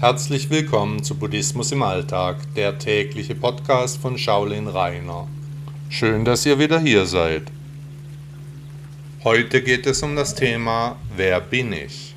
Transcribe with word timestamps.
Herzlich 0.00 0.48
willkommen 0.48 1.02
zu 1.02 1.16
Buddhismus 1.16 1.72
im 1.72 1.82
Alltag, 1.82 2.36
der 2.54 2.78
tägliche 2.78 3.34
Podcast 3.34 4.00
von 4.00 4.16
Shaolin 4.16 4.68
Rainer. 4.68 5.26
Schön, 5.88 6.24
dass 6.24 6.46
ihr 6.46 6.60
wieder 6.60 6.78
hier 6.78 7.04
seid. 7.04 7.50
Heute 9.24 9.60
geht 9.60 9.88
es 9.88 10.04
um 10.04 10.14
das 10.14 10.36
Thema 10.36 10.94
Wer 11.16 11.40
bin 11.40 11.72
ich? 11.72 12.14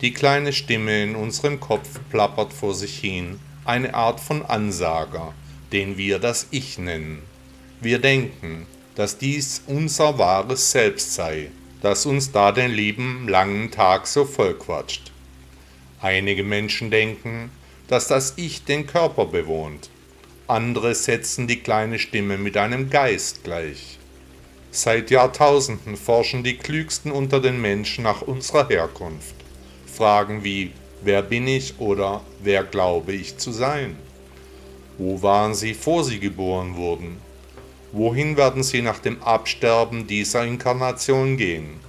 Die 0.00 0.14
kleine 0.14 0.54
Stimme 0.54 1.02
in 1.02 1.16
unserem 1.16 1.60
Kopf 1.60 2.00
plappert 2.08 2.54
vor 2.54 2.72
sich 2.72 2.98
hin, 2.98 3.38
eine 3.66 3.92
Art 3.92 4.18
von 4.18 4.42
Ansager, 4.42 5.34
den 5.70 5.98
wir 5.98 6.18
das 6.18 6.46
Ich 6.50 6.78
nennen. 6.78 7.18
Wir 7.82 7.98
denken, 7.98 8.64
dass 8.94 9.18
dies 9.18 9.64
unser 9.66 10.16
wahres 10.16 10.70
Selbst 10.70 11.12
sei, 11.12 11.50
das 11.82 12.06
uns 12.06 12.32
da 12.32 12.52
den 12.52 12.70
lieben 12.70 13.28
langen 13.28 13.70
Tag 13.70 14.06
so 14.06 14.24
vollquatscht. 14.24 15.12
Einige 16.00 16.44
Menschen 16.44 16.90
denken, 16.90 17.50
dass 17.88 18.08
das 18.08 18.34
Ich 18.36 18.64
den 18.64 18.86
Körper 18.86 19.24
bewohnt. 19.26 19.88
Andere 20.46 20.94
setzen 20.94 21.46
die 21.46 21.60
kleine 21.60 21.98
Stimme 21.98 22.36
mit 22.36 22.56
einem 22.56 22.90
Geist 22.90 23.44
gleich. 23.44 23.98
Seit 24.70 25.10
Jahrtausenden 25.10 25.96
forschen 25.96 26.44
die 26.44 26.58
Klügsten 26.58 27.10
unter 27.10 27.40
den 27.40 27.60
Menschen 27.60 28.04
nach 28.04 28.20
unserer 28.20 28.68
Herkunft. 28.68 29.34
Fragen 29.86 30.44
wie 30.44 30.72
Wer 31.02 31.22
bin 31.22 31.48
ich 31.48 31.78
oder 31.78 32.20
Wer 32.42 32.64
glaube 32.64 33.12
ich 33.12 33.38
zu 33.38 33.50
sein? 33.52 33.96
Wo 34.98 35.22
waren 35.22 35.54
sie, 35.54 35.72
vor 35.72 36.04
sie 36.04 36.20
geboren 36.20 36.76
wurden? 36.76 37.16
Wohin 37.92 38.36
werden 38.36 38.62
sie 38.62 38.82
nach 38.82 38.98
dem 38.98 39.22
Absterben 39.22 40.06
dieser 40.06 40.44
Inkarnation 40.44 41.38
gehen? 41.38 41.80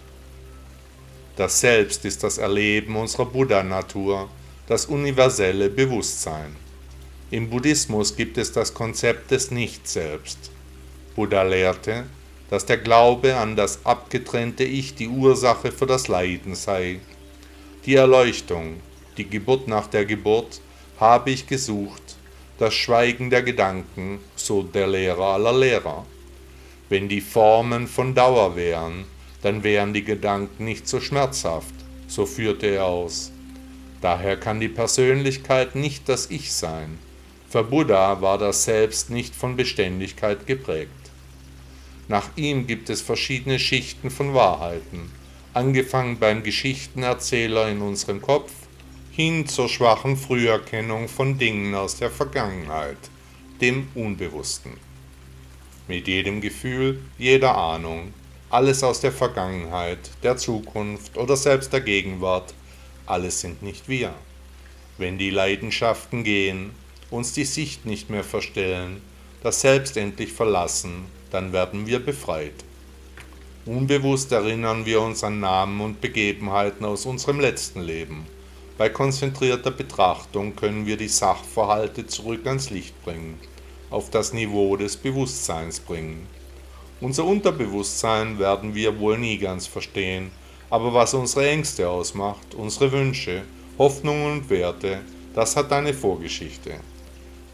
Das 1.38 1.60
Selbst 1.60 2.04
ist 2.04 2.24
das 2.24 2.40
Erleben 2.40 2.96
unserer 2.96 3.28
Buddha-Natur, 3.28 4.28
das 4.66 4.88
universelle 4.88 5.70
Bewusstsein. 5.70 6.56
Im 7.30 7.48
Buddhismus 7.48 8.16
gibt 8.16 8.40
es 8.40 8.52
das 8.52 8.74
Konzept 8.74 9.30
des 9.30 9.52
Nicht-Selbst. 9.52 10.50
Buddha 11.16 11.44
lehrte, 11.44 12.06
dass 12.50 12.66
der 12.66 12.78
Glaube 12.78 13.36
an 13.36 13.56
das 13.56 13.86
abgetrennte 13.86 14.64
Ich 14.64 14.96
die 14.96 15.10
Ursache 15.10 15.72
für 15.72 15.86
das 15.86 16.08
Leiden 16.08 16.56
sei. 16.56 17.02
Die 17.86 17.94
Erleuchtung, 17.94 18.82
die 19.18 19.30
Geburt 19.30 19.68
nach 19.68 19.86
der 19.86 20.06
Geburt, 20.06 20.60
habe 21.00 21.30
ich 21.30 21.46
gesucht, 21.46 22.16
das 22.58 22.74
Schweigen 22.74 23.30
der 23.30 23.44
Gedanken, 23.44 24.22
so 24.36 24.64
der 24.64 24.88
Lehrer 24.88 25.34
aller 25.34 25.54
Lehrer. 25.54 26.04
Wenn 26.90 27.08
die 27.08 27.22
Formen 27.22 27.88
von 27.88 28.16
Dauer 28.16 28.56
wären, 28.56 29.06
dann 29.42 29.64
wären 29.64 29.94
die 29.94 30.04
Gedanken 30.04 30.66
nicht 30.66 30.88
so 30.88 31.00
schmerzhaft, 31.00 31.74
so 32.08 32.26
führte 32.26 32.68
er 32.68 32.86
aus. 32.86 33.32
Daher 34.02 34.38
kann 34.38 34.60
die 34.60 34.70
Persönlichkeit 34.70 35.76
nicht 35.76 36.08
das 36.08 36.30
Ich 36.30 36.54
sein. 36.54 36.98
Für 37.50 37.64
Buddha 37.64 38.22
war 38.22 38.38
das 38.38 38.66
Selbst 38.66 39.10
nicht 39.10 39.36
von 39.36 39.56
Beständigkeit 39.56 40.46
geprägt. 40.46 40.92
Nach 42.08 42.30
ihm 42.36 42.68
gibt 42.68 42.90
es 42.90 43.02
verschiedene 43.02 43.60
Schichten 43.60 44.10
von 44.10 44.34
Wahrheiten, 44.34 45.12
angefangen 45.54 46.20
beim 46.20 46.44
Geschichtenerzähler 46.44 47.70
in 47.70 47.82
unserem 47.82 48.22
Kopf, 48.22 48.52
hin 49.12 49.48
zur 49.48 49.68
schwachen 49.68 50.16
Früherkennung 50.16 51.10
von 51.10 51.38
Dingen 51.38 51.74
aus 51.74 51.98
der 51.98 52.12
Vergangenheit, 52.12 52.98
dem 53.60 53.88
Unbewussten. 53.96 54.74
Mit 55.88 56.08
jedem 56.08 56.40
Gefühl, 56.40 57.00
jeder 57.18 57.58
Ahnung, 57.58 58.14
alles 58.50 58.82
aus 58.84 59.02
der 59.02 59.12
Vergangenheit, 59.12 60.00
der 60.24 60.38
Zukunft 60.38 61.18
oder 61.18 61.36
selbst 61.36 61.74
der 61.74 61.82
Gegenwart, 61.82 62.54
alles 63.06 63.42
sind 63.42 63.62
nicht 63.62 63.90
wir. 63.90 64.14
Wenn 64.98 65.18
die 65.18 65.30
Leidenschaften 65.30 66.24
gehen, 66.24 66.72
uns 67.12 67.34
die 67.34 67.44
Sicht 67.44 67.86
nicht 67.86 68.10
mehr 68.10 68.24
verstellen, 68.24 69.02
das 69.44 69.62
Selbst 69.62 69.98
endlich 69.98 70.32
verlassen, 70.32 71.06
dann 71.30 71.54
werden 71.54 71.88
wir 71.88 72.00
befreit. 72.00 72.64
Unbewusst 73.66 74.32
erinnern 74.32 74.86
wir 74.86 75.02
uns 75.02 75.24
an 75.26 75.42
Namen 75.42 75.82
und 75.82 76.00
Begebenheiten 76.00 76.86
aus 76.86 77.06
unserem 77.06 77.42
letzten 77.42 77.82
Leben. 77.82 78.26
Bei 78.78 78.88
konzentrierter 78.88 79.72
Betrachtung 79.72 80.56
können 80.56 80.86
wir 80.86 80.96
die 80.96 81.10
Sachverhalte 81.10 82.08
zurück 82.08 82.48
ans 82.48 82.70
Licht 82.70 83.04
bringen, 83.04 83.40
auf 83.90 84.10
das 84.10 84.32
Niveau 84.32 84.78
des 84.78 84.96
Bewusstseins 84.96 85.82
bringen. 85.82 86.28
Unser 87.00 87.26
Unterbewusstsein 87.26 88.40
werden 88.40 88.74
wir 88.74 89.00
wohl 89.00 89.20
nie 89.20 89.38
ganz 89.38 89.68
verstehen, 89.68 90.32
aber 90.72 90.96
was 90.96 91.14
unsere 91.14 91.48
Ängste 91.48 91.88
ausmacht, 91.88 92.56
unsere 92.56 92.92
Wünsche, 92.92 93.44
Hoffnungen 93.78 94.40
und 94.40 94.50
Werte, 94.50 95.02
das 95.36 95.56
hat 95.56 95.72
eine 95.72 95.94
Vorgeschichte. 95.94 96.72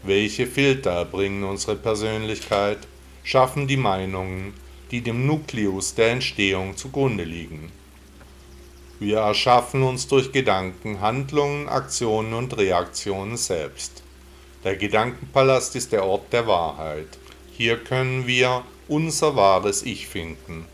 Welche 0.02 0.46
Filter 0.46 0.92
erbringen 0.92 1.44
unsere 1.44 1.76
Persönlichkeit, 1.76 2.78
schaffen 3.22 3.66
die 3.66 3.76
Meinungen, 3.76 4.54
die 4.90 5.02
dem 5.02 5.26
Nukleus 5.26 5.94
der 5.94 6.12
Entstehung 6.12 6.76
zugrunde 6.76 7.24
liegen. 7.24 7.70
Wir 8.98 9.18
erschaffen 9.18 9.82
uns 9.82 10.06
durch 10.06 10.32
Gedanken, 10.32 11.02
Handlungen, 11.02 11.68
Aktionen 11.68 12.32
und 12.32 12.56
Reaktionen 12.56 13.36
selbst. 13.36 14.02
Der 14.62 14.76
Gedankenpalast 14.76 15.76
ist 15.76 15.92
der 15.92 16.06
Ort 16.06 16.32
der 16.32 16.46
Wahrheit. 16.46 17.18
Hier 17.52 17.76
können 17.76 18.26
wir 18.26 18.64
unser 18.88 19.36
wahres 19.36 19.82
Ich 19.82 20.06
finden. 20.06 20.66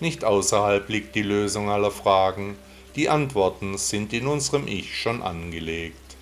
Nicht 0.00 0.24
außerhalb 0.24 0.88
liegt 0.88 1.14
die 1.14 1.22
Lösung 1.22 1.70
aller 1.70 1.90
Fragen, 1.90 2.56
die 2.96 3.08
Antworten 3.08 3.78
sind 3.78 4.12
in 4.12 4.26
unserem 4.26 4.66
Ich 4.66 4.98
schon 4.98 5.22
angelegt. 5.22 6.16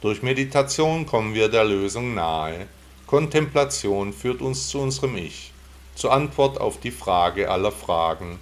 Durch 0.00 0.22
Meditation 0.22 1.06
kommen 1.06 1.34
wir 1.34 1.48
der 1.48 1.64
Lösung 1.64 2.14
nahe. 2.14 2.66
Kontemplation 3.06 4.12
führt 4.12 4.40
uns 4.40 4.68
zu 4.68 4.80
unserem 4.80 5.16
Ich, 5.16 5.52
zur 5.94 6.12
Antwort 6.12 6.60
auf 6.60 6.80
die 6.80 6.90
Frage 6.90 7.50
aller 7.50 7.72
Fragen, 7.72 8.38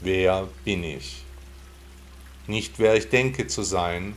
wer 0.00 0.48
bin 0.64 0.84
ich? 0.84 1.22
Nicht 2.46 2.78
wer 2.78 2.94
ich 2.94 3.08
denke 3.08 3.46
zu 3.46 3.62
sein, 3.62 4.16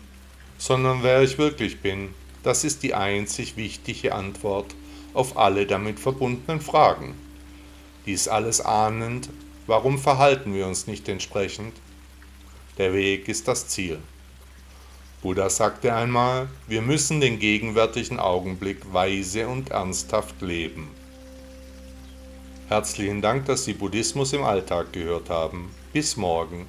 sondern 0.57 1.03
wer 1.03 1.22
ich 1.22 1.38
wirklich 1.38 1.81
bin, 1.81 2.13
das 2.44 2.63
ist 2.63 2.83
die 2.83 2.94
einzig 2.94 3.57
wichtige 3.57 4.16
Antwort 4.16 4.73
auf 5.13 5.38
alle 5.38 5.66
damit 5.66 6.00
verbundenen 6.00 6.62
Fragen. 6.62 7.16
Dies 8.06 8.28
alles 8.28 8.62
ahnend, 8.62 9.29
warum 9.66 10.00
verhalten 10.00 10.53
wir 10.53 10.68
uns 10.68 10.88
nicht 10.88 11.09
entsprechend? 11.09 11.73
Der 12.78 12.94
Weg 12.94 13.28
ist 13.28 13.47
das 13.47 13.68
Ziel. 13.68 14.00
Buddha 15.22 15.50
sagte 15.50 15.94
einmal, 15.94 16.47
wir 16.68 16.81
müssen 16.81 17.19
den 17.19 17.40
gegenwärtigen 17.40 18.19
Augenblick 18.19 18.94
weise 18.94 19.47
und 19.47 19.72
ernsthaft 19.72 20.41
leben. 20.41 20.90
Herzlichen 22.69 23.22
Dank, 23.22 23.45
dass 23.45 23.66
Sie 23.66 23.74
Buddhismus 23.74 24.34
im 24.34 24.44
Alltag 24.44 24.94
gehört 24.94 25.29
haben. 25.29 25.72
Bis 25.91 26.18
morgen. 26.18 26.68